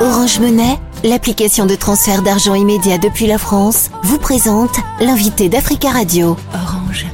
Orange 0.00 0.38
Monnaie, 0.38 0.78
l'application 1.02 1.66
de 1.66 1.74
transfert 1.74 2.22
d'argent 2.22 2.54
immédiat 2.54 2.98
depuis 2.98 3.26
la 3.26 3.36
France, 3.36 3.90
vous 4.04 4.20
présente 4.20 4.76
l'invité 5.00 5.48
d'Africa 5.48 5.90
Radio. 5.90 6.36
Orange. 6.54 7.04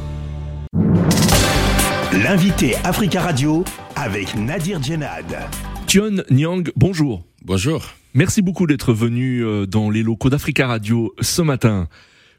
L'invité 2.12 2.76
Africa 2.84 3.22
Radio 3.22 3.64
avec 3.96 4.36
Nadir 4.36 4.82
Djenad. 4.82 5.24
Tion 5.86 6.22
Nyang, 6.30 6.70
bonjour. 6.76 7.22
Bonjour. 7.42 7.86
Merci 8.12 8.42
beaucoup 8.42 8.66
d'être 8.66 8.92
venu 8.92 9.42
euh, 9.42 9.66
dans 9.66 9.88
les 9.88 10.02
locaux 10.02 10.28
d'Africa 10.28 10.66
Radio 10.66 11.14
ce 11.22 11.40
matin. 11.40 11.88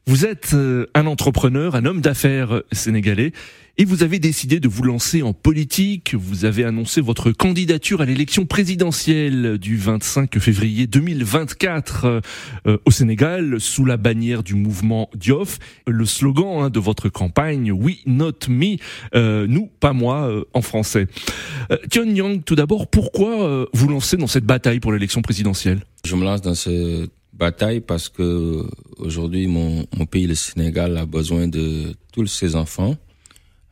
Vous 0.07 0.25
êtes 0.25 0.53
euh, 0.53 0.85
un 0.93 1.07
entrepreneur, 1.07 1.75
un 1.75 1.85
homme 1.85 2.01
d'affaires 2.01 2.61
sénégalais 2.71 3.31
et 3.77 3.85
vous 3.85 4.03
avez 4.03 4.19
décidé 4.19 4.59
de 4.59 4.67
vous 4.67 4.83
lancer 4.83 5.21
en 5.21 5.33
politique. 5.33 6.15
Vous 6.15 6.45
avez 6.45 6.63
annoncé 6.63 7.01
votre 7.01 7.31
candidature 7.31 8.01
à 8.01 8.05
l'élection 8.05 8.45
présidentielle 8.45 9.57
du 9.57 9.77
25 9.77 10.39
février 10.39 10.87
2024 10.87 12.21
euh, 12.67 12.77
au 12.85 12.91
Sénégal 12.91 13.59
sous 13.59 13.83
la 13.83 13.97
bannière 13.97 14.43
du 14.43 14.55
mouvement 14.55 15.09
Diof. 15.15 15.59
Le 15.87 16.05
slogan 16.05 16.63
hein, 16.63 16.69
de 16.69 16.79
votre 16.79 17.09
campagne, 17.09 17.71
We 17.71 17.97
Not 18.05 18.47
Me, 18.47 18.77
euh, 19.13 19.45
nous, 19.47 19.69
pas 19.79 19.91
moi, 19.91 20.29
euh, 20.29 20.45
en 20.53 20.61
français. 20.61 21.07
Euh, 21.71 21.77
Tion 21.89 22.05
Yang, 22.05 22.43
tout 22.45 22.55
d'abord, 22.55 22.87
pourquoi 22.87 23.67
vous 23.73 23.87
lancez 23.89 24.15
dans 24.17 24.27
cette 24.27 24.45
bataille 24.45 24.79
pour 24.79 24.93
l'élection 24.93 25.21
présidentielle? 25.21 25.81
Je 26.05 26.15
me 26.15 26.23
lance 26.23 26.41
dans 26.41 26.55
cette 26.55 27.11
bataille 27.33 27.81
parce 27.81 28.07
que 28.07 28.65
aujourd'hui 28.97 29.47
mon, 29.47 29.85
pays, 30.09 30.27
le 30.27 30.35
Sénégal, 30.35 30.97
a 30.97 31.05
besoin 31.05 31.47
de 31.47 31.95
tous 32.11 32.27
ses 32.27 32.55
enfants. 32.55 32.95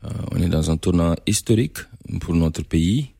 Euh, 0.05 0.09
on 0.31 0.41
est 0.41 0.49
dans 0.49 0.69
un 0.71 0.77
tournant 0.77 1.15
historique 1.25 1.77
pour 2.19 2.35
notre 2.35 2.63
pays 2.63 3.12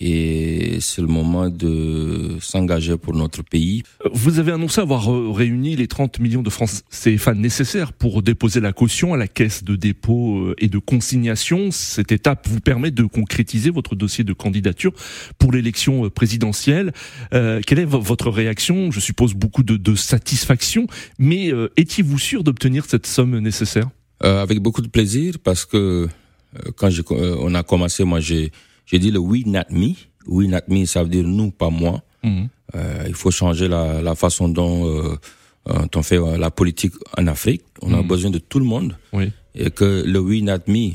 et 0.00 0.78
c'est 0.80 1.00
le 1.00 1.08
moment 1.08 1.48
de 1.48 2.36
s'engager 2.40 2.96
pour 2.96 3.14
notre 3.14 3.42
pays. 3.42 3.82
Vous 4.12 4.38
avez 4.38 4.52
annoncé 4.52 4.80
avoir 4.80 5.12
euh, 5.12 5.30
réuni 5.30 5.76
les 5.76 5.86
30 5.86 6.20
millions 6.20 6.42
de 6.42 6.50
francs 6.50 6.70
CFA 6.90 7.34
nécessaires 7.34 7.92
pour 7.92 8.22
déposer 8.22 8.60
la 8.60 8.72
caution 8.72 9.14
à 9.14 9.16
la 9.16 9.28
caisse 9.28 9.64
de 9.64 9.76
dépôt 9.76 10.38
euh, 10.38 10.54
et 10.58 10.68
de 10.68 10.78
consignation. 10.78 11.70
Cette 11.70 12.12
étape 12.12 12.48
vous 12.48 12.60
permet 12.60 12.90
de 12.90 13.04
concrétiser 13.04 13.70
votre 13.70 13.94
dossier 13.94 14.24
de 14.24 14.32
candidature 14.32 14.92
pour 15.38 15.52
l'élection 15.52 16.10
présidentielle. 16.10 16.92
quelle 17.30 17.78
est 17.78 17.84
votre 17.84 18.30
réaction? 18.30 18.90
Je 18.90 19.00
suppose 19.00 19.34
beaucoup 19.34 19.62
de, 19.62 19.94
satisfaction, 19.94 20.86
mais 21.18 21.52
étiez-vous 21.76 22.18
sûr 22.18 22.44
d'obtenir 22.44 22.84
cette 22.86 23.06
somme 23.06 23.38
nécessaire? 23.38 23.88
Euh, 24.24 24.42
avec 24.42 24.58
beaucoup 24.58 24.82
de 24.82 24.88
plaisir 24.88 25.34
parce 25.42 25.64
que 25.64 26.08
euh, 26.56 26.70
quand 26.76 26.88
euh, 26.88 27.36
on 27.38 27.54
a 27.54 27.62
commencé, 27.62 28.02
moi 28.02 28.18
j'ai 28.18 28.50
j'ai 28.90 28.98
dit 28.98 29.10
le 29.10 29.18
we 29.18 29.46
not 29.46 29.70
me. 29.70 29.94
We 30.26 30.48
not 30.48 30.60
me, 30.68 30.84
ça 30.84 31.02
veut 31.02 31.08
dire 31.08 31.24
nous, 31.26 31.50
pas 31.50 31.70
moi. 31.70 32.02
Mhm. 32.22 32.48
Euh, 32.74 33.04
il 33.06 33.14
faut 33.14 33.30
changer 33.30 33.68
la, 33.68 34.02
la 34.02 34.14
façon 34.14 34.48
dont 34.48 35.18
on 35.66 36.02
fait 36.02 36.18
la 36.38 36.50
politique 36.50 36.94
en 37.16 37.26
Afrique. 37.26 37.62
On 37.82 37.92
a 37.94 38.02
mhm. 38.02 38.08
besoin 38.08 38.30
de 38.30 38.38
tout 38.38 38.58
le 38.58 38.64
monde. 38.64 38.96
Oui. 39.12 39.30
Et 39.54 39.70
que 39.70 40.04
le 40.06 40.18
we 40.18 40.42
not 40.42 40.64
me, 40.66 40.92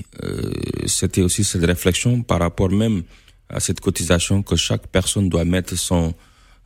c'était 0.87 1.21
aussi 1.21 1.43
cette 1.43 1.65
réflexion 1.65 2.21
par 2.23 2.39
rapport 2.39 2.69
même 2.69 3.03
à 3.49 3.59
cette 3.59 3.79
cotisation 3.79 4.41
que 4.41 4.55
chaque 4.55 4.87
personne 4.87 5.29
doit 5.29 5.45
mettre 5.45 5.75
son 5.77 6.13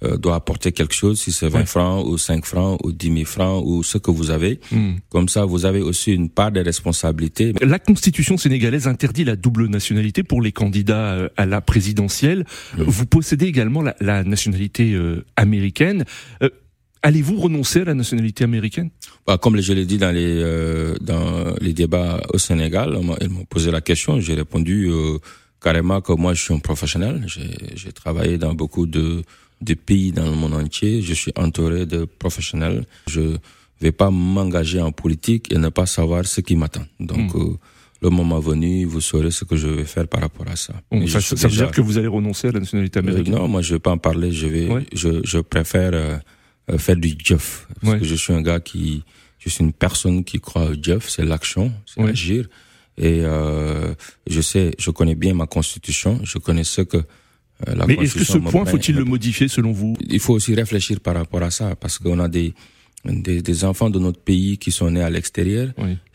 euh, 0.04 0.16
doit 0.16 0.36
apporter 0.36 0.72
quelque 0.72 0.94
chose, 0.94 1.20
si 1.20 1.32
c'est 1.32 1.50
20 1.50 1.66
francs 1.66 2.06
ou 2.06 2.20
5 2.20 2.46
francs 2.46 2.80
ou 2.84 2.92
10 2.92 3.14
000 3.14 3.26
francs 3.26 3.64
ou 3.66 3.82
ce 3.82 3.98
que 3.98 4.12
vous 4.12 4.30
avez. 4.30 4.60
Hmm. 4.72 4.98
Comme 5.10 5.28
ça, 5.28 5.44
vous 5.44 5.66
avez 5.66 5.82
aussi 5.82 6.14
une 6.14 6.30
part 6.30 6.52
de 6.52 6.60
responsabilité. 6.60 7.54
La 7.62 7.80
constitution 7.80 8.38
sénégalaise 8.38 8.88
interdit 8.88 9.24
la 9.24 9.36
double 9.36 9.66
nationalité 9.66 10.22
pour 10.22 10.44
les 10.44 10.52
candidats 10.52 11.14
euh, 11.14 11.30
à 11.36 11.48
la 11.48 11.62
présidentielle. 11.62 12.46
Vous 12.78 13.08
possédez 13.08 13.48
également 13.48 13.82
la, 13.82 13.96
la 14.00 14.24
nationalité 14.24 14.94
euh, 14.94 15.26
américaine. 15.36 16.06
Allez-vous 17.02 17.40
renoncer 17.40 17.82
à 17.82 17.86
la 17.86 17.96
nationalité 17.96 18.44
américaine? 18.44 18.92
Bah, 19.26 19.40
Comme 19.40 19.60
je 19.60 19.74
l'ai 19.74 19.88
dit 19.88 19.98
dans 19.98 20.12
les 20.12 20.44
dans 21.02 21.56
les 21.60 21.74
débats 21.74 22.22
au 22.34 22.38
Sénégal, 22.38 23.00
ils 23.22 23.30
m'ont 23.30 23.46
posé 23.46 23.72
la 23.72 23.82
question, 23.82 24.20
j'ai 24.20 24.36
répondu 24.36 24.92
carrément 25.62 26.02
que 26.02 26.14
moi 26.14 26.34
je 26.34 26.44
suis 26.44 26.54
un 26.54 26.60
professionnel. 26.60 27.26
J'ai 27.28 27.92
travaillé 27.92 28.38
dans 28.38 28.54
beaucoup 28.54 28.86
de 28.86 29.24
de 29.62 29.74
pays 29.74 30.12
dans 30.12 30.26
le 30.26 30.36
monde 30.36 30.54
entier. 30.54 31.02
Je 31.02 31.14
suis 31.14 31.32
entouré 31.36 31.86
de 31.86 32.06
professionnels. 32.06 32.86
Je 33.08 33.38
vais 33.82 33.92
pas 33.92 34.10
m'engager 34.10 34.82
en 34.82 34.92
politique 34.92 35.52
et 35.52 35.58
ne 35.58 35.70
pas 35.70 35.86
savoir 35.86 36.26
ce 36.26 36.42
qui 36.42 36.56
m'attend. 36.56 36.86
Donc, 37.00 37.34
hmm. 37.34 37.42
euh, 37.42 37.58
le 38.02 38.10
moment 38.10 38.40
venu, 38.40 38.86
vous 38.86 39.02
saurez 39.02 39.32
ce 39.32 39.44
que 39.44 39.56
je 39.56 39.68
vais 39.68 39.86
faire 39.86 40.08
par 40.08 40.22
rapport 40.22 40.48
à 40.48 40.56
ça. 40.56 40.74
ça, 41.20 41.48
veut 41.48 41.56
dire 41.56 41.72
que 41.72 41.82
vous 41.82 41.98
allez 41.98 42.08
renoncer 42.08 42.50
à 42.50 42.52
la 42.52 42.60
nationalité 42.60 43.00
américaine? 43.00 43.34
Non, 43.34 43.48
moi 43.48 43.62
je 43.62 43.74
vais 43.74 43.80
pas 43.80 43.92
en 43.92 43.98
parler. 43.98 44.32
Je 44.32 44.48
vais, 44.48 44.70
je, 44.94 45.22
je 45.24 45.40
préfère 45.40 45.92
euh, 45.94 46.18
euh, 46.70 46.78
faire 46.78 46.96
du 46.96 47.16
Jeff 47.18 47.68
parce 47.82 48.00
que 48.00 48.06
je 48.06 48.16
suis 48.16 48.34
un 48.34 48.42
gars 48.44 48.60
qui, 48.60 49.04
je 49.40 49.50
suis 49.50 49.64
une 49.64 49.74
personne 49.74 50.24
qui 50.24 50.40
croit 50.40 50.66
au 50.66 50.76
Jeff. 50.80 51.10
C'est 51.10 51.26
l'action, 51.26 51.72
c'est 51.88 52.02
agir. 52.02 52.48
Et 53.00 53.22
je 54.28 54.42
sais, 54.42 54.76
je 54.78 54.92
connais 54.92 55.16
bien 55.16 55.34
ma 55.34 55.48
constitution. 55.48 56.20
Je 56.24 56.38
connais 56.38 56.64
ce 56.64 56.82
que 56.82 56.98
euh, 57.68 57.74
Mais 57.88 57.96
est-ce 57.96 58.16
que 58.16 58.24
ce 58.24 58.38
point, 58.38 58.66
faut-il 58.66 58.96
le 58.96 59.06
modifier 59.06 59.48
selon 59.48 59.72
vous 59.72 59.96
Il 60.02 60.20
faut 60.20 60.34
aussi 60.34 60.54
réfléchir 60.54 61.00
par 61.00 61.16
rapport 61.16 61.44
à 61.44 61.52
ça, 61.52 61.76
parce 61.76 61.98
qu'on 61.98 62.20
a 62.20 62.28
des, 62.28 62.54
des, 63.06 63.42
des, 63.42 63.66
enfants 63.66 63.90
de 63.90 64.00
notre 64.00 64.20
pays 64.20 64.58
qui 64.58 64.72
sont 64.72 64.92
nés 64.92 65.02
à 65.02 65.10
l'extérieur, 65.10 65.70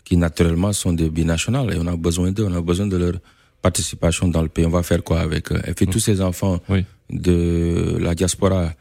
qui 0.04 0.16
naturellement 0.16 0.72
sont 0.72 0.92
des 0.92 1.10
binationales, 1.10 1.74
et 1.74 1.78
on 1.78 1.86
a 1.86 1.96
besoin 1.96 2.30
d'eux, 2.32 2.44
on 2.44 2.54
a 2.54 2.60
besoin 2.60 2.86
de 2.86 2.96
leur 2.96 3.14
participation 3.62 4.28
dans 4.28 4.42
le 4.42 4.48
pays. 4.48 4.66
On 4.66 4.70
va 4.70 4.82
faire 4.82 5.02
quoi 5.02 5.20
avec 5.20 5.52
eux? 5.52 5.60
Et 5.66 5.72
puis 5.72 5.86
tous 5.86 6.00
ces 6.00 6.20
enfants 6.20 6.60
de 7.10 7.96
la 8.00 8.14
diaspora, 8.14 8.72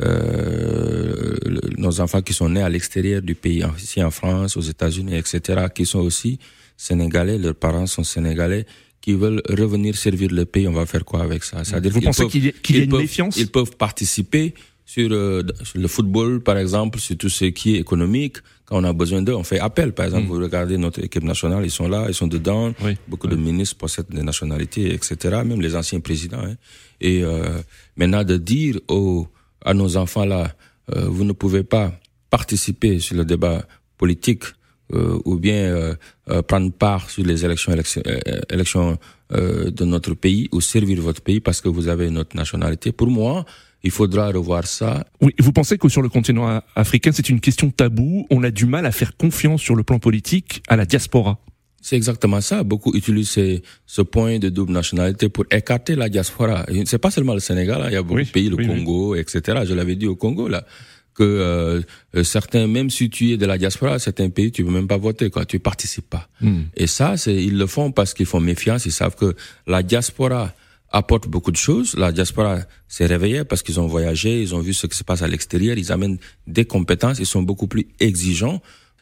euh, 0.00 1.36
nos 1.76 2.00
enfants 2.00 2.22
qui 2.22 2.32
sont 2.32 2.48
nés 2.48 2.62
à 2.62 2.68
l'extérieur 2.68 3.22
du 3.22 3.34
pays, 3.34 3.64
ici 3.78 4.02
en 4.02 4.10
France, 4.10 4.56
aux 4.56 4.62
États-Unis, 4.62 5.16
etc., 5.16 5.66
qui 5.74 5.84
sont 5.84 5.98
aussi 5.98 6.38
sénégalais, 6.76 7.38
leurs 7.38 7.54
parents 7.54 7.86
sont 7.86 8.04
sénégalais, 8.04 8.64
qui 9.00 9.14
veulent 9.14 9.42
revenir 9.48 9.96
servir 9.96 10.30
le 10.30 10.44
pays, 10.44 10.68
on 10.68 10.72
va 10.72 10.86
faire 10.86 11.04
quoi 11.04 11.22
avec 11.22 11.42
ça? 11.44 11.64
C'est-à-dire 11.64 11.92
Vous 11.92 12.00
pensez 12.00 12.26
qu'il 12.28 12.46
y, 12.46 12.52
qu 12.52 12.74
y, 12.74 12.80
a 12.80 12.84
une 12.84 12.90
peuvent, 12.90 13.00
méfiance? 13.00 13.36
Ils 13.36 13.48
peuvent 13.48 13.76
participer 13.76 14.54
sur, 14.84 15.08
euh, 15.12 15.42
sur, 15.62 15.80
le 15.80 15.88
football, 15.88 16.42
par 16.42 16.58
exemple, 16.58 16.98
sur 16.98 17.16
tout 17.16 17.28
ce 17.28 17.46
qui 17.46 17.76
est 17.76 17.78
économique. 17.78 18.38
Quand 18.66 18.80
on 18.80 18.84
a 18.84 18.92
besoin 18.92 19.22
d'eux, 19.22 19.34
on 19.34 19.44
fait 19.44 19.58
appel. 19.60 19.92
Par 19.92 20.06
exemple, 20.06 20.24
mm. 20.24 20.28
vous 20.28 20.38
regardez 20.38 20.76
notre 20.76 21.02
équipe 21.02 21.22
nationale, 21.22 21.64
ils 21.64 21.70
sont 21.70 21.88
là, 21.88 22.06
ils 22.08 22.14
sont 22.14 22.26
dedans. 22.26 22.72
Oui. 22.82 22.96
Beaucoup 23.08 23.28
oui. 23.28 23.36
de 23.36 23.40
ministres 23.40 23.76
possèdent 23.76 24.10
des 24.10 24.22
nationalités, 24.22 24.92
etc. 24.92 25.16
Même 25.44 25.60
les 25.60 25.76
anciens 25.76 26.00
présidents. 26.00 26.42
Hein. 26.44 26.56
Et 27.00 27.22
euh, 27.22 27.60
maintenant, 27.96 28.24
de 28.24 28.36
dire 28.36 28.80
aux, 28.88 29.28
à 29.64 29.74
nos 29.74 29.96
enfants 29.96 30.24
là, 30.24 30.54
euh, 30.94 31.06
vous 31.08 31.24
ne 31.24 31.32
pouvez 31.32 31.62
pas 31.62 31.92
participer 32.28 32.98
sur 32.98 33.16
le 33.16 33.24
débat 33.24 33.66
politique 33.96 34.44
ou 35.24 35.38
bien 35.38 35.54
euh, 35.54 35.94
euh, 36.30 36.42
prendre 36.42 36.72
part 36.72 37.10
sur 37.10 37.24
les 37.24 37.44
élections, 37.44 37.72
élections, 37.72 38.02
élections 38.50 38.98
de 39.30 39.84
notre 39.84 40.14
pays 40.14 40.48
ou 40.50 40.60
servir 40.60 41.00
votre 41.00 41.22
pays 41.22 41.38
parce 41.40 41.60
que 41.60 41.68
vous 41.68 41.86
avez 41.86 42.08
une 42.08 42.18
autre 42.18 42.36
nationalité. 42.36 42.90
Pour 42.90 43.08
moi, 43.08 43.44
il 43.84 43.92
faudra 43.92 44.28
revoir 44.30 44.66
ça. 44.66 45.06
Oui, 45.20 45.32
vous 45.38 45.52
pensez 45.52 45.78
que 45.78 45.88
sur 45.88 46.02
le 46.02 46.08
continent 46.08 46.60
africain, 46.74 47.12
c'est 47.12 47.28
une 47.28 47.40
question 47.40 47.70
taboue 47.70 48.26
On 48.30 48.42
a 48.42 48.50
du 48.50 48.66
mal 48.66 48.86
à 48.86 48.90
faire 48.90 49.16
confiance 49.16 49.62
sur 49.62 49.76
le 49.76 49.84
plan 49.84 50.00
politique 50.00 50.62
à 50.68 50.76
la 50.76 50.84
diaspora 50.84 51.38
c'est 51.80 51.96
exactement 51.96 52.40
ça. 52.40 52.62
Beaucoup 52.62 52.94
utilisent 52.94 53.30
ce, 53.30 53.60
ce, 53.86 54.02
point 54.02 54.38
de 54.38 54.48
double 54.50 54.72
nationalité 54.72 55.28
pour 55.28 55.46
écarter 55.50 55.94
la 55.96 56.08
diaspora. 56.08 56.66
C'est 56.84 56.98
pas 56.98 57.10
seulement 57.10 57.34
le 57.34 57.40
Sénégal, 57.40 57.80
hein. 57.80 57.86
il 57.88 57.94
y 57.94 57.96
a 57.96 58.02
beaucoup 58.02 58.16
oui, 58.16 58.26
de 58.26 58.30
pays, 58.30 58.48
le 58.50 58.56
oui, 58.56 58.66
Congo, 58.66 59.14
oui. 59.14 59.20
etc. 59.20 59.60
Je 59.64 59.74
l'avais 59.74 59.96
dit 59.96 60.06
au 60.06 60.14
Congo 60.14 60.48
là 60.48 60.64
que 61.14 61.22
euh, 61.22 61.82
certains, 62.24 62.66
même 62.66 62.90
si 62.90 63.10
tu 63.10 63.32
es 63.32 63.36
de 63.36 63.46
la 63.46 63.58
diaspora, 63.58 63.98
certains 63.98 64.30
pays, 64.30 64.52
tu 64.52 64.62
veux 64.62 64.70
même 64.70 64.88
pas 64.88 64.96
voter, 64.96 65.30
quoi, 65.30 65.44
tu 65.44 65.58
participes 65.58 66.08
pas. 66.08 66.28
Mm. 66.40 66.62
Et 66.76 66.86
ça, 66.86 67.16
c'est 67.16 67.34
ils 67.34 67.58
le 67.58 67.66
font 67.66 67.92
parce 67.92 68.14
qu'ils 68.14 68.26
font 68.26 68.40
méfiance, 68.40 68.86
ils 68.86 68.92
savent 68.92 69.16
que 69.16 69.34
la 69.66 69.82
diaspora 69.82 70.52
apporte 70.90 71.28
beaucoup 71.28 71.52
de 71.52 71.56
choses. 71.56 71.96
La 71.96 72.12
diaspora 72.12 72.58
s'est 72.88 73.06
réveillée 73.06 73.44
parce 73.44 73.62
qu'ils 73.62 73.80
ont 73.80 73.86
voyagé, 73.86 74.42
ils 74.42 74.54
ont 74.54 74.60
vu 74.60 74.74
ce 74.74 74.86
qui 74.86 74.96
se 74.96 75.04
passe 75.04 75.22
à 75.22 75.28
l'extérieur, 75.28 75.78
ils 75.78 75.92
amènent 75.92 76.18
des 76.46 76.64
compétences, 76.64 77.18
ils 77.18 77.26
sont 77.26 77.42
beaucoup 77.42 77.66
plus 77.66 77.86
exigeants. 78.00 78.60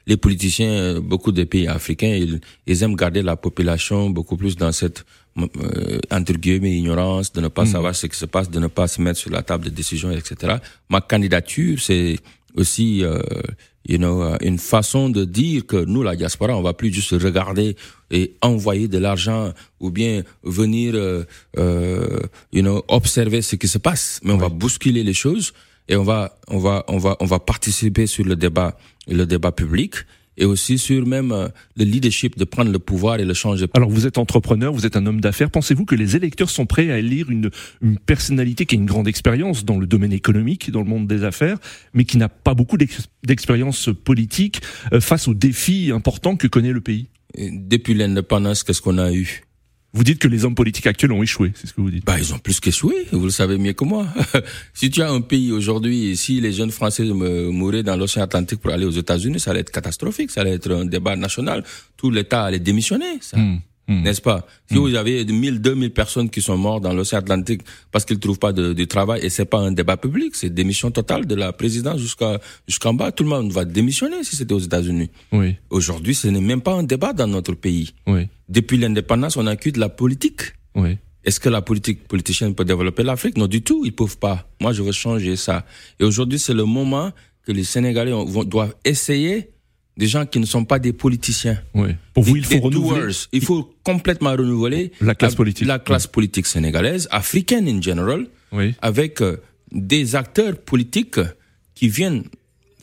Les 0.09 0.17
politiciens, 0.17 0.99
beaucoup 1.01 1.31
de 1.31 1.45
pays 1.45 1.69
africains, 1.69 2.17
ils, 2.17 2.41
ils 2.67 2.83
aiment 2.83 2.97
garder 2.97 3.23
la 3.23 3.37
population 3.37 4.11
beaucoup 4.11 4.37
plus 4.37 4.57
dans 4.57 4.73
cette 4.73 5.05
euh, 5.39 6.01
entre 6.11 6.33
guillemets 6.33 6.77
ignorance, 6.77 7.33
de 7.33 7.41
ne 7.41 7.49
pas 7.49 7.63
mmh. 7.63 7.67
savoir 7.67 7.95
ce 7.95 8.07
qui 8.07 8.17
se 8.17 8.27
passe, 8.27 8.51
de 8.51 8.59
ne 8.59 8.67
pas 8.67 8.89
se 8.89 9.01
mettre 9.01 9.21
sur 9.21 9.31
la 9.31 9.43
table 9.43 9.67
de 9.67 9.71
décision, 9.71 10.11
etc. 10.11 10.57
Ma 10.89 11.01
candidature, 11.01 11.79
c'est 11.81 12.17
aussi, 12.57 13.05
euh, 13.05 13.21
you 13.89 13.99
know, 13.99 14.23
euh, 14.23 14.37
une 14.41 14.59
façon 14.59 15.09
de 15.09 15.25
dire 15.25 15.67
que 15.67 15.77
nous, 15.85 16.03
la 16.03 16.17
diaspora, 16.17 16.57
on 16.57 16.63
va 16.63 16.75
plus 16.75 16.93
juste 16.93 17.13
regarder 17.13 17.77
et 18.11 18.35
envoyer 18.43 18.89
de 18.89 18.99
l'argent 18.99 19.53
ou 19.81 19.91
bien 19.91 20.23
venir, 20.43 20.95
euh, 20.95 21.25
euh, 21.59 22.19
you 22.53 22.63
know, 22.63 22.83
observer 22.89 23.43
ce 23.43 23.57
qui 23.57 23.69
se 23.69 23.79
passe, 23.79 24.21
mais 24.23 24.33
on 24.33 24.39
va 24.39 24.49
bousculer 24.49 25.03
les 25.05 25.15
choses 25.15 25.53
et 25.89 25.97
on 25.97 26.05
va, 26.05 26.39
on 26.49 26.59
va, 26.59 26.85
on 26.89 26.99
va, 26.99 27.17
on 27.21 27.25
va 27.27 27.39
participer 27.39 28.07
sur 28.07 28.25
le 28.25 28.37
débat, 28.37 28.77
le 29.07 29.25
débat 29.27 29.53
public 29.53 29.95
et 30.39 30.45
aussi 30.45 30.79
sur 30.79 31.05
même 31.07 31.33
euh, 31.33 31.49
le 31.77 31.85
leadership 31.85 32.39
de 32.39 32.45
prendre 32.45 32.71
le 32.71 32.79
pouvoir 32.79 33.19
et 33.19 33.25
le 33.25 33.35
changer. 33.35 33.67
Alors 33.75 33.91
vous 33.91 34.07
êtes 34.07 34.19
entrepreneur, 34.19 34.73
vous 34.73 34.87
êtes 34.87 34.97
un 34.97 35.05
homme 35.07 35.21
d'affaires. 35.21 35.51
Pensez-vous 35.51 35.85
que 35.85 35.97
les 35.97 36.17
électeurs 36.17 36.49
sont 36.49 36.65
prêts 36.65 36.91
à 36.91 36.99
élire 36.99 37.31
une, 37.31 37.51
une 37.83 37.99
personnalité 37.99 38.65
qui 38.65 38.77
a 38.77 38.79
une 38.79 38.87
grande 38.87 39.09
expérience 39.09 39.65
dans 39.65 39.79
le 39.79 39.87
domaine 39.87 40.13
économique, 40.13 40.71
dans 40.71 40.83
le 40.83 40.89
monde 40.89 41.07
des 41.09 41.25
affaires, 41.25 41.59
mais 41.93 42.05
qui 42.05 42.17
n'a 42.17 42.29
pas 42.29 42.55
beaucoup 42.55 42.79
d'expérience 43.25 43.91
politique 44.05 44.63
euh, 44.93 45.01
face 45.01 45.29
aux 45.29 45.35
défis 45.35 45.91
importants 45.93 46.37
que 46.37 46.47
connaît 46.47 46.73
le 46.73 46.81
pays? 46.81 47.09
Depuis 47.37 47.95
l'indépendance, 47.95 48.63
qu'est-ce 48.63 48.81
qu'on 48.81 48.99
a 48.99 49.13
eu? 49.13 49.43
Vous 49.99 50.05
dites 50.05 50.21
que 50.21 50.29
les 50.29 50.45
hommes 50.45 50.55
politiques 50.55 50.87
actuels 50.87 51.11
ont 51.11 51.25
échoué, 51.25 51.51
c'est 51.57 51.67
ce 51.67 51.75
que 51.75 51.81
vous 51.81 51.91
dites. 51.91 52.05
Bah, 52.05 52.15
ils 52.21 52.33
ont 52.33 52.39
plus 52.39 52.61
qu'échoué, 52.61 52.95
vous 53.11 53.25
le 53.25 53.33
savez 53.33 53.59
mieux 53.59 53.73
que 53.73 53.83
moi. 53.83 54.07
si 54.73 54.91
tu 54.91 55.03
as 55.03 55.11
un 55.11 55.21
pays 55.21 55.51
aujourd'hui, 55.51 56.17
si 56.17 56.41
les 56.41 56.53
jeunes 56.53 56.71
Français 56.71 57.03
mouraient 57.03 57.83
dans 57.83 57.97
l'océan 57.97 58.23
Atlantique 58.23 58.61
pour 58.61 58.73
aller 58.73 58.85
aux 58.85 58.93
États-Unis, 58.93 59.41
ça 59.41 59.51
allait 59.51 59.61
être 59.61 59.73
catastrophique, 59.73 60.31
ça 60.31 60.43
allait 60.43 60.53
être 60.53 60.71
un 60.71 60.85
débat 60.85 61.17
national. 61.17 61.65
Tout 61.97 62.13
l'État 62.13 62.45
allait 62.45 62.61
démissionner. 62.61 63.19
Ça. 63.21 63.39
Hmm. 63.39 63.59
Hmm. 63.89 64.03
N'est-ce 64.03 64.21
pas? 64.21 64.47
Si 64.71 64.77
hmm. 64.77 64.81
vous 64.81 64.95
avez 64.95 65.25
1000, 65.25 65.61
2000 65.63 65.91
personnes 65.93 66.29
qui 66.29 66.43
sont 66.43 66.59
mortes 66.59 66.83
dans 66.83 66.93
l'océan 66.93 67.21
Atlantique 67.21 67.63
parce 67.91 68.05
qu'ils 68.05 68.19
trouvent 68.19 68.39
pas 68.39 68.53
de, 68.53 68.75
de, 68.75 68.85
travail 68.85 69.25
et 69.25 69.31
c'est 69.31 69.47
pas 69.47 69.59
un 69.59 69.73
débat 69.73 69.97
public, 69.97 70.37
c'est 70.37 70.51
démission 70.51 70.91
totale 70.91 71.25
de 71.27 71.35
la 71.35 71.55
présidence 71.55 71.99
jusqu'à 71.99 72.39
jusqu'en 72.67 72.93
bas. 72.93 73.13
Tout 73.13 73.25
le 73.25 73.31
monde 73.31 73.51
va 73.51 73.65
démissionner 73.65 74.23
si 74.25 74.37
c'était 74.37 74.53
aux 74.53 74.59
États-Unis. 74.59 75.11
Oui. 75.33 75.57
Aujourd'hui, 75.71 76.15
ce 76.15 76.29
n'est 76.29 76.41
même 76.43 76.61
pas 76.61 76.75
un 76.75 76.83
débat 76.83 77.15
dans 77.15 77.27
notre 77.27 77.55
pays. 77.55 77.95
Oui. 78.07 78.29
Depuis 78.51 78.77
l'indépendance, 78.77 79.39
on 79.39 79.47
a 79.47 79.57
que 79.57 79.71
de 79.71 79.81
la 79.81 79.89
politique. 79.89 80.43
Oui. 80.75 80.99
Est-ce 81.25 81.41
que 81.41 81.49
la 81.49 81.63
politique 81.63 82.07
politicienne 82.07 82.55
peut 82.55 82.65
développer 82.65 83.03
l'Afrique? 83.03 83.37
Non, 83.39 83.47
du 83.47 83.63
tout, 83.63 83.85
ils 83.85 83.95
peuvent 83.95 84.19
pas. 84.19 84.49
Moi, 84.61 84.73
je 84.73 84.83
veux 84.83 84.93
changer 84.93 85.37
ça. 85.37 85.65
Et 85.99 86.05
aujourd'hui, 86.05 86.39
c'est 86.39 86.55
le 86.55 86.65
moment 86.65 87.11
que 87.45 87.53
les 87.53 87.65
Sénégalais 87.65 88.13
doivent 88.47 88.75
essayer 88.85 89.51
des 89.99 90.07
gens 90.07 90.25
qui 90.25 90.39
ne 90.39 90.47
sont 90.47 90.65
pas 90.65 90.79
des 90.79 90.93
politiciens. 90.93 91.61
Oui. 91.75 91.89
Pour 92.15 92.23
vous, 92.23 92.37
il 92.37 92.45
faut 92.45 92.61
renouveler. 92.61 93.13
Il 93.33 93.43
faut 93.43 93.75
complètement 93.83 94.31
renouveler 94.31 94.93
la 95.01 95.17
classe 95.17 95.35
politique, 95.35 95.67
la 95.67 95.81
classe 95.81 96.07
politique 96.07 96.47
sénégalaise, 96.47 97.09
africaine 97.11 97.69
en 97.69 97.83
général, 97.83 98.29
oui. 98.53 98.75
avec 98.81 99.21
euh, 99.21 99.39
des 99.73 100.15
acteurs 100.15 100.57
politiques 100.57 101.21
qui 101.75 101.89
viennent 101.89 102.23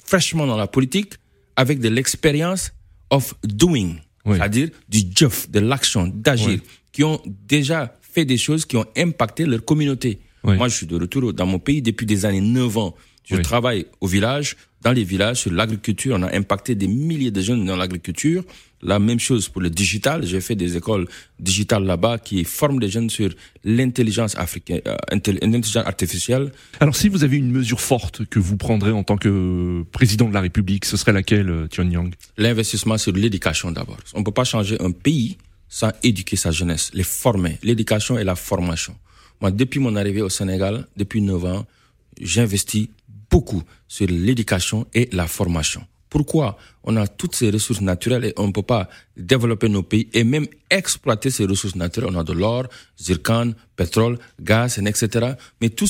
fraîchement 0.03 0.45
dans 0.45 0.57
la 0.57 0.67
politique 0.67 1.13
avec 1.55 1.79
de 1.79 1.87
l'expérience 1.87 2.73
of 3.09 3.33
doing, 3.43 3.95
c'est-à-dire 4.25 4.69
du 4.89 4.99
job, 5.09 5.31
de 5.49 5.59
l'action, 5.59 6.07
d'agir, 6.13 6.59
qui 6.91 7.05
ont 7.05 7.21
déjà 7.47 7.97
fait 8.01 8.25
des 8.25 8.37
choses 8.37 8.65
qui 8.65 8.75
ont 8.75 8.85
impacté 8.97 9.45
leur 9.45 9.63
communauté. 9.63 10.19
Moi, 10.43 10.67
je 10.67 10.75
suis 10.75 10.85
de 10.85 10.97
retour 10.99 11.33
dans 11.33 11.45
mon 11.45 11.59
pays 11.59 11.81
depuis 11.81 12.05
des 12.05 12.25
années 12.25 12.41
9 12.41 12.77
ans. 12.77 12.95
Je 13.23 13.37
travaille 13.37 13.85
au 14.01 14.07
village, 14.07 14.57
dans 14.85 14.91
les 14.91 15.03
villages, 15.03 15.39
sur 15.41 15.51
l'agriculture. 15.51 16.15
On 16.17 16.21
a 16.21 16.35
impacté 16.35 16.75
des 16.75 16.87
milliers 16.87 17.31
de 17.31 17.41
jeunes 17.41 17.65
dans 17.65 17.75
l'agriculture. 17.75 18.43
La 18.83 18.99
même 18.99 19.19
chose 19.19 19.49
pour 19.49 19.61
le 19.63 19.71
digital. 19.71 20.23
J'ai 20.23 20.39
fait 20.41 20.55
des 20.55 20.77
écoles 20.77 21.07
digitales 21.39 21.83
là-bas 21.85 22.19
qui 22.19 22.43
forment 22.43 22.79
des 22.79 22.89
jeunes 22.89 23.09
sur 23.09 23.31
l'intelligence 23.63 24.37
africaine, 24.37 24.81
euh, 24.85 24.95
l'intelligence 25.41 25.87
artificielle. 25.87 26.51
Alors, 26.79 26.95
si 26.95 27.09
vous 27.09 27.23
avez 27.23 27.37
une 27.37 27.51
mesure 27.51 27.81
forte 27.81 28.25
que 28.25 28.37
vous 28.37 28.57
prendrez 28.57 28.91
en 28.91 29.03
tant 29.03 29.17
que 29.17 29.83
président 29.91 30.29
de 30.29 30.35
la 30.35 30.41
République, 30.41 30.85
ce 30.85 30.97
serait 30.97 31.13
laquelle, 31.13 31.49
euh, 31.49 31.67
Tian 31.67 31.89
Yang 31.89 32.13
L'investissement 32.37 32.99
sur 32.99 33.11
l'éducation 33.13 33.71
d'abord. 33.71 33.97
On 34.13 34.19
ne 34.19 34.23
peut 34.23 34.31
pas 34.31 34.43
changer 34.43 34.79
un 34.79 34.91
pays 34.91 35.37
sans 35.67 35.91
éduquer 36.03 36.35
sa 36.35 36.51
jeunesse, 36.51 36.91
les 36.93 37.03
former. 37.03 37.57
L'éducation 37.63 38.19
et 38.19 38.23
la 38.23 38.35
formation. 38.35 38.95
Moi, 39.41 39.49
depuis 39.49 39.79
mon 39.79 39.95
arrivée 39.95 40.21
au 40.21 40.29
Sénégal, 40.29 40.85
depuis 40.95 41.23
9 41.23 41.43
ans, 41.45 41.65
j'investis 42.21 42.89
beaucoup 43.29 43.63
sur 43.87 44.07
l'éducation 44.07 44.87
et 44.93 45.09
la 45.11 45.27
formation. 45.27 45.85
Pourquoi 46.09 46.57
on 46.83 46.95
a 46.95 47.07
toutes 47.07 47.35
ces 47.35 47.49
ressources 47.49 47.81
naturelles 47.81 48.25
et 48.25 48.33
on 48.37 48.47
ne 48.47 48.51
peut 48.53 48.61
pas 48.61 48.87
développer 49.17 49.67
nos 49.67 49.83
pays 49.83 50.07
et 50.13 50.23
même 50.23 50.47
exploiter 50.69 51.29
ces 51.29 51.45
ressources 51.45 51.75
naturelles? 51.75 52.09
On 52.13 52.17
a 52.19 52.23
de 52.23 52.31
l'or, 52.31 52.67
zircon, 52.97 53.53
pétrole, 53.75 54.17
gaz, 54.39 54.77
etc. 54.77 55.33
Mais 55.59 55.69
toutes 55.69 55.89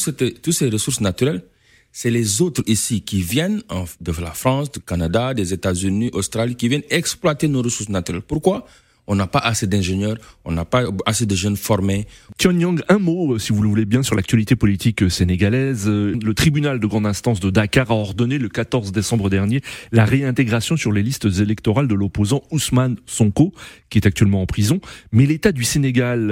ces 0.52 0.70
ressources 0.70 1.02
naturelles, 1.02 1.44
c'est 1.92 2.10
les 2.10 2.42
autres 2.42 2.64
ici 2.66 3.02
qui 3.02 3.22
viennent 3.22 3.62
de 4.02 4.12
la 4.20 4.32
France, 4.32 4.72
du 4.72 4.80
Canada, 4.80 5.34
des 5.34 5.54
États-Unis, 5.54 6.10
Australie, 6.14 6.56
qui 6.56 6.70
viennent 6.70 6.84
exploiter 6.90 7.48
nos 7.48 7.62
ressources 7.62 7.90
naturelles. 7.90 8.24
Pourquoi? 8.24 8.66
On 9.08 9.16
n'a 9.16 9.28
pas 9.28 9.40
assez 9.40 9.68
d'ingénieurs, 9.68 10.18
on 10.46 10.52
n'a 10.52 10.66
pas 10.66 10.84
assez 11.06 11.26
de 11.26 11.36
jeunes 11.36 11.58
formés. 11.58 12.08
Yang, 12.44 12.82
un 12.90 13.00
mot, 13.00 13.34
euh, 13.34 13.40
si 13.40 13.52
vous 13.54 13.62
le 13.62 13.70
voulez 13.70 13.86
bien, 13.86 14.04
sur 14.04 14.16
l'actualité 14.16 14.56
politique 14.56 15.04
euh, 15.04 15.10
sénégalaise. 15.10 15.86
Euh, 15.88 16.16
le 16.22 16.34
tribunal 16.34 16.80
de 16.80 16.88
grande 16.88 17.06
instance 17.06 17.40
de 17.40 17.50
Dakar 17.50 17.92
a 17.92 17.96
ordonné 17.96 18.38
le 18.38 18.50
14 18.50 18.92
décembre 18.92 19.30
dernier 19.30 19.62
la 19.92 20.06
réintégration 20.06 20.78
sur 20.78 20.92
les 20.92 21.04
listes 21.04 21.28
électorales 21.40 21.88
de 21.88 21.96
l'opposant 21.96 22.44
Ousmane 22.52 22.98
Sonko, 23.06 23.54
qui 23.90 23.98
est 23.98 24.08
actuellement 24.08 24.42
en 24.42 24.46
prison. 24.46 24.80
Mais 25.12 25.26
l'État 25.26 25.52
du 25.52 25.64
Sénégal 25.64 26.32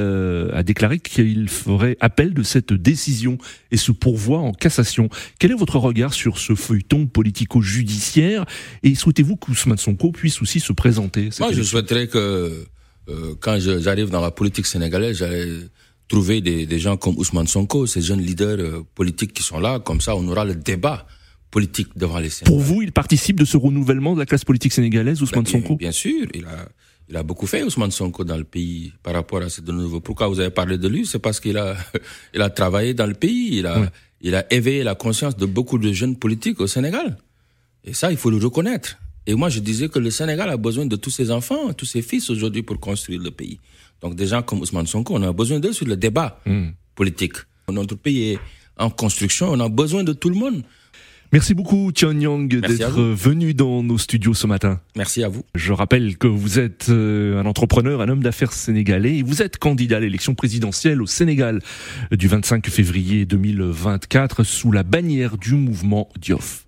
a 0.54 0.64
déclaré 0.64 1.00
qu'il 1.00 1.50
ferait 1.50 1.98
appel 2.00 2.34
de 2.34 2.44
cette 2.44 2.74
décision 2.74 3.38
et 3.72 3.78
se 3.78 3.92
pourvoit 3.92 4.40
en 4.40 4.54
cassation. 4.54 5.10
Quel 5.40 5.52
est 5.52 5.56
votre 5.56 5.78
regard 5.78 6.14
sur 6.14 6.38
ce 6.38 6.56
feuilleton 6.56 7.08
politico-judiciaire 7.08 8.46
et 8.84 8.96
souhaitez-vous 8.96 9.36
qu'Ousmane 9.36 9.78
Sonko 9.78 10.12
puisse 10.12 10.42
aussi 10.42 10.60
se 10.60 10.74
présenter 10.74 11.30
Moi, 11.40 11.52
je 11.52 11.62
souhaiterais 11.64 12.08
que 12.08 12.63
euh, 13.10 13.36
quand 13.40 13.58
j'arrive 13.60 14.10
dans 14.10 14.22
la 14.22 14.32
politique 14.32 14.66
sénégalaise, 14.66 15.18
j'allais 15.18 15.48
trouver 16.08 16.42
des, 16.42 16.66
des, 16.66 16.80
gens 16.80 16.98
comme 16.98 17.18
Ousmane 17.18 17.48
Sonko, 17.48 17.86
ces 17.86 18.02
jeunes 18.02 18.22
leaders 18.22 18.60
euh, 18.60 18.86
politiques 18.96 19.34
qui 19.34 19.44
sont 19.44 19.60
là, 19.60 19.80
comme 19.80 20.02
ça 20.02 20.16
on 20.16 20.28
aura 20.28 20.46
le 20.46 20.56
débat 20.56 21.08
politique 21.52 21.90
devant 21.96 22.20
les 22.20 22.30
Sénégalais. 22.30 22.56
Pour 22.58 22.66
vous, 22.66 22.82
il 22.82 22.92
participe 22.92 23.40
de 23.40 23.46
ce 23.46 23.58
renouvellement 23.58 24.14
de 24.14 24.20
la 24.20 24.26
classe 24.26 24.44
politique 24.46 24.74
sénégalaise, 24.74 25.22
Ousmane 25.22 25.44
ben, 25.44 25.52
Sonko? 25.52 25.76
Bien 25.76 25.92
sûr, 25.92 26.28
il 26.34 26.46
a, 26.46 26.68
il 27.10 27.16
a 27.18 27.24
beaucoup 27.24 27.46
fait, 27.48 27.64
Ousmane 27.64 27.92
Sonko, 27.92 28.24
dans 28.24 28.38
le 28.38 28.44
pays 28.44 28.94
par 29.04 29.14
rapport 29.14 29.42
à 29.42 29.50
ce 29.50 29.62
de 29.62 29.72
nouveau. 29.72 30.00
Pourquoi 30.00 30.28
vous 30.28 30.40
avez 30.40 30.50
parlé 30.50 30.78
de 30.78 30.88
lui? 30.88 31.06
C'est 31.06 31.20
parce 31.20 31.40
qu'il 31.40 31.58
a, 31.58 31.76
il 32.34 32.42
a 32.42 32.50
travaillé 32.50 32.94
dans 32.94 33.06
le 33.06 33.14
pays, 33.14 33.58
il 33.60 33.68
a, 33.68 33.92
il 34.22 34.36
a 34.36 34.52
éveillé 34.54 34.84
la 34.84 34.96
conscience 34.96 35.36
de 35.38 35.46
beaucoup 35.46 35.78
de 35.78 35.92
jeunes 35.92 36.16
politiques 36.16 36.60
au 36.60 36.68
Sénégal. 36.68 37.18
Et 37.84 37.94
ça, 37.94 38.12
il 38.12 38.18
faut 38.18 38.30
le 38.30 38.38
reconnaître. 38.38 38.98
Et 39.26 39.36
moi, 39.36 39.50
je 39.50 39.60
disais 39.60 39.90
que 39.90 40.00
le 40.00 40.12
Sénégal 40.12 40.50
a 40.50 40.58
besoin 40.58 40.86
de 40.86 40.96
tous 40.96 41.10
ses 41.10 41.32
enfants, 41.32 41.72
tous 41.74 41.86
ses 41.86 42.02
fils 42.02 42.30
aujourd'hui 42.30 42.62
pour 42.64 42.80
construire 42.80 43.22
le 43.22 43.32
pays. 43.32 43.60
Donc 44.02 44.16
des 44.16 44.28
gens 44.28 44.42
comme 44.42 44.60
Ousmane 44.60 44.88
Sonko, 44.88 45.16
on 45.16 45.24
a 45.24 45.32
besoin 45.32 45.60
d'eux 45.60 45.72
sur 45.72 45.88
le 45.88 45.96
débat 45.96 46.42
hmm. 46.46 46.70
politique. 46.96 47.38
Notre 47.72 47.96
pays 47.96 48.34
est 48.34 48.40
en 48.78 48.90
construction, 48.90 49.50
on 49.50 49.60
a 49.62 49.70
besoin 49.70 50.04
de 50.04 50.12
tout 50.12 50.30
le 50.30 50.36
monde. 50.36 50.64
Merci 51.32 51.56
beaucoup 51.56 51.92
Tian 51.92 52.12
Yang 52.20 52.62
d'être 52.62 53.02
venu 53.02 53.56
dans 53.56 53.82
nos 53.82 53.98
studios 53.98 54.36
ce 54.36 54.46
matin. 54.46 54.80
Merci 54.96 55.24
à 55.24 55.30
vous. 55.30 55.44
Je 55.56 55.74
rappelle 55.74 56.18
que 56.18 56.28
vous 56.28 56.60
êtes 56.60 56.90
euh, 56.90 57.42
un 57.42 57.48
entrepreneur, 57.48 58.02
un 58.02 58.10
homme 58.10 58.22
d'affaires 58.22 58.54
sénégalais 58.54 59.18
et 59.18 59.24
vous 59.24 59.42
êtes 59.42 59.58
candidat 59.58 59.98
à 59.98 60.00
l'élection 60.02 60.36
présidentielle 60.36 61.02
au 61.02 61.08
Sénégal 61.08 61.60
du 62.12 62.28
25 62.28 62.68
février 62.68 63.26
2024 63.26 64.44
sous 64.44 64.72
la 64.72 64.84
bannière 64.84 65.38
du 65.40 65.56
mouvement 65.56 66.08
Diof. 66.20 66.68